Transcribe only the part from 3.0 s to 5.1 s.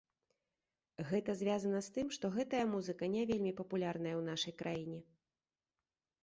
не вельмі папулярная ў нашай краіне.